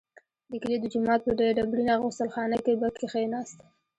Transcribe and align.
د 0.49 0.51
کلي 0.61 0.77
د 0.79 0.85
جومات 0.93 1.19
په 1.23 1.31
ډبرینه 1.57 1.93
غسل 2.03 2.29
خانه 2.35 2.57
کې 2.65 2.73
به 2.79 2.87
کښېناست. 2.99 3.57